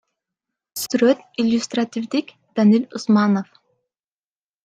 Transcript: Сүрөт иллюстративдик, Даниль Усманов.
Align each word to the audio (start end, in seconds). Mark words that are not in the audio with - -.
Сүрөт 0.83 1.19
иллюстративдик, 1.43 2.27
Даниль 2.59 2.89
Усманов. 3.01 3.47